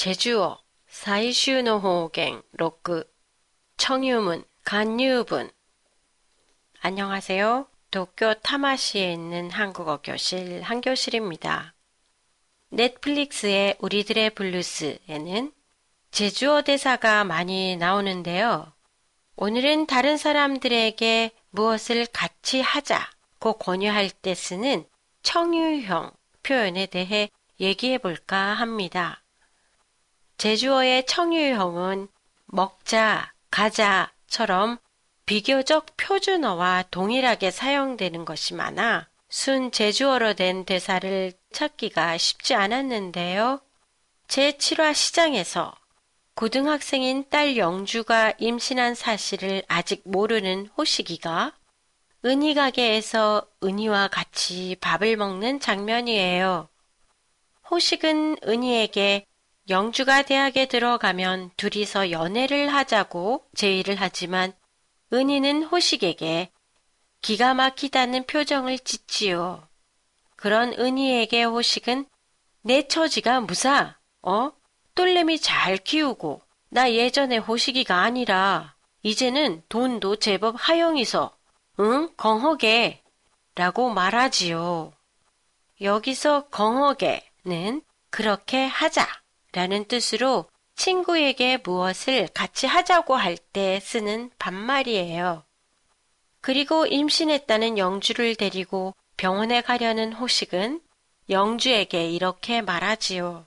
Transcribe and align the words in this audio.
제주어 0.00 0.58
사이슈노호갱 0.88 2.40
로그 2.52 3.04
청유문 3.76 4.44
간유분 4.64 5.50
안녕하세요. 6.80 7.68
도쿄 7.90 8.32
타마시에 8.32 9.12
있는 9.12 9.50
한국어 9.50 10.00
교실 10.00 10.62
한교실입니다. 10.62 11.74
넷플릭스의 12.70 13.76
우리들의 13.78 14.30
블루스에는 14.30 15.52
제주어 16.12 16.62
대사가 16.62 17.24
많이 17.24 17.76
나오는데요. 17.76 18.72
오늘은 19.36 19.84
다른 19.84 20.16
사람들에게 20.16 21.30
무엇을 21.50 22.06
같이 22.06 22.62
하자고 22.62 23.58
권유할 23.58 24.08
때 24.08 24.34
쓰는 24.34 24.86
청유형 25.22 26.10
표현에 26.42 26.86
대해 26.86 27.28
얘기해 27.60 27.98
볼까 27.98 28.54
합니다. 28.54 29.22
제주어의 30.40 31.04
청유형은 31.04 32.08
먹자, 32.46 33.30
가자처럼 33.50 34.78
비교적 35.26 35.98
표준어와 35.98 36.84
동일하게 36.90 37.50
사용되는 37.50 38.24
것이 38.24 38.54
많아 38.54 39.06
순 39.28 39.70
제주어로 39.70 40.32
된 40.32 40.64
대사를 40.64 41.34
찾기가 41.52 42.16
쉽지 42.16 42.54
않았는데요. 42.54 43.60
제7화 44.28 44.94
시장에서 44.94 45.74
고등학생인 46.36 47.26
딸 47.28 47.58
영주가 47.58 48.32
임신한 48.38 48.94
사실을 48.94 49.62
아직 49.68 50.00
모르는 50.06 50.70
호식이가 50.78 51.52
은희 52.24 52.54
가게에서 52.54 53.46
은희와 53.62 54.08
같이 54.08 54.74
밥을 54.80 55.18
먹는 55.18 55.60
장면이에요. 55.60 56.70
호식은 57.70 58.38
은희에게 58.48 59.26
영주가 59.70 60.22
대학에 60.22 60.66
들어가면 60.66 61.52
둘이서 61.56 62.10
연애를 62.10 62.74
하자고 62.74 63.46
제의를 63.54 63.94
하지만 63.94 64.52
은희는 65.12 65.62
호식에게 65.62 66.50
기가 67.22 67.54
막히다는 67.54 68.26
표정을 68.26 68.80
짓지요. 68.80 69.62
그런 70.34 70.72
은희에게 70.72 71.44
호식은 71.44 72.06
내 72.62 72.88
처지가 72.88 73.42
무사, 73.42 73.96
어? 74.22 74.50
똘레미 74.96 75.38
잘 75.38 75.76
키우고 75.76 76.42
나 76.70 76.92
예전에 76.92 77.36
호식이가 77.38 78.00
아니라 78.02 78.74
이제는 79.02 79.62
돈도 79.68 80.16
제법 80.16 80.56
하영이서 80.58 81.32
응? 81.78 82.08
건허게 82.16 83.04
라고 83.54 83.88
말하지요. 83.90 84.92
여기서 85.80 86.48
건허게는 86.48 87.82
그렇게 88.10 88.66
하자 88.66 89.19
라는 89.52 89.84
뜻으로 89.86 90.48
친구에게 90.76 91.58
무엇을 91.58 92.28
같이 92.28 92.66
하자고 92.66 93.16
할 93.16 93.36
때 93.36 93.80
쓰는 93.80 94.30
반말이에요. 94.38 95.44
그리고 96.40 96.86
임신했다는 96.86 97.76
영주를 97.76 98.36
데리고 98.36 98.94
병원에 99.16 99.60
가려는 99.60 100.12
호식은 100.12 100.80
영주에게 101.28 102.10
이렇게 102.10 102.62
말하지요. 102.62 103.44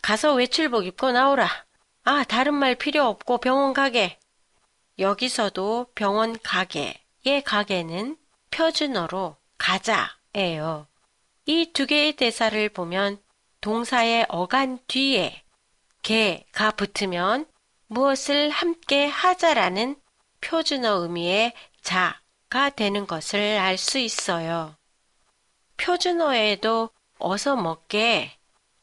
가서 0.00 0.34
외출복 0.34 0.86
입고 0.86 1.12
나오라. 1.12 1.48
아, 2.04 2.24
다른 2.24 2.54
말 2.54 2.76
필요 2.76 3.04
없고 3.06 3.38
병원 3.38 3.74
가게. 3.74 4.18
여기서도 4.98 5.88
병원 5.94 6.38
가게의 6.42 7.42
가게는 7.44 8.16
표준어로 8.50 9.36
가자예요. 9.58 10.86
이 11.46 11.72
두 11.72 11.86
개의 11.86 12.14
대사를 12.14 12.68
보면 12.70 13.18
동사의 13.60 14.26
어간 14.28 14.78
뒤에 14.86 15.42
개가 16.02 16.72
붙으면 16.72 17.46
무엇을 17.88 18.50
함께 18.50 19.06
하자라는 19.06 19.96
표준어 20.40 21.02
의미의 21.02 21.52
자가 21.82 22.70
되는 22.70 23.06
것을 23.06 23.58
알 23.58 23.76
수 23.76 23.98
있어요. 23.98 24.76
표준어에도 25.76 26.90
어서 27.18 27.56
먹게, 27.56 28.32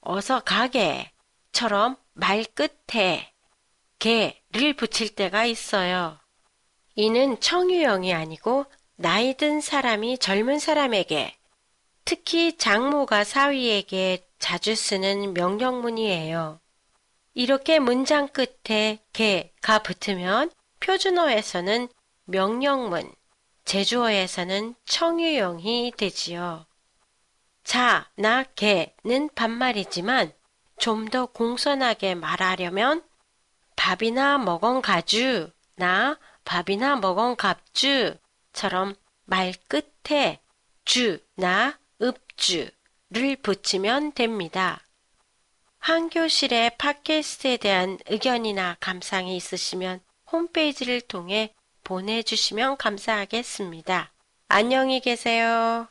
어서 0.00 0.40
가게처럼 0.40 1.96
말 2.12 2.44
끝에 2.44 3.32
개를 3.98 4.74
붙일 4.76 5.14
때가 5.14 5.44
있어요. 5.44 6.18
이는 6.96 7.38
청유형이 7.40 8.12
아니고 8.12 8.66
나이 8.96 9.34
든 9.36 9.60
사람이 9.60 10.18
젊은 10.18 10.58
사람에게 10.58 11.36
특히 12.04 12.56
장모가 12.56 13.24
사위에게 13.24 14.26
자주 14.38 14.74
쓰는 14.74 15.32
명령문이에요. 15.32 16.60
이렇게 17.34 17.78
문장 17.78 18.28
끝에 18.28 18.98
개가 19.12 19.80
붙으면 19.82 20.50
표준어에서는 20.80 21.88
명령문, 22.26 23.12
제주어에서는 23.64 24.74
청유형이 24.84 25.94
되지요. 25.96 26.66
자, 27.64 28.10
나, 28.16 28.42
개는 28.42 29.30
반말이지만 29.34 30.32
좀 30.76 31.08
더 31.08 31.26
공손하게 31.26 32.14
말하려면 32.14 33.02
밥이나 33.76 34.38
먹은 34.38 34.82
가주, 34.82 35.50
나 35.76 36.18
밥이나 36.44 36.96
먹은 36.96 37.36
갑주처럼 37.36 38.94
말 39.24 39.54
끝에 39.68 40.40
주, 40.84 41.18
나, 41.36 41.78
읍주를 42.04 43.36
붙이면 43.42 44.12
됩니다. 44.12 44.84
한교실의 45.78 46.76
팟캐스트에 46.78 47.56
대한 47.56 47.98
의견이나 48.06 48.76
감상이 48.80 49.36
있으시면 49.36 50.00
홈페이지를 50.30 51.00
통해 51.00 51.54
보내주시면 51.82 52.76
감사하겠습니다. 52.76 54.12
안녕히 54.48 55.00
계세요. 55.00 55.88